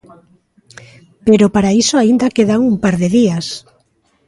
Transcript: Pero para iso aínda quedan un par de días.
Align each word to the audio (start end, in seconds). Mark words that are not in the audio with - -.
Pero 1.27 1.45
para 1.55 1.75
iso 1.81 1.95
aínda 1.97 2.33
quedan 2.37 2.61
un 2.71 2.75
par 2.83 2.95
de 3.01 3.07
días. 3.17 3.47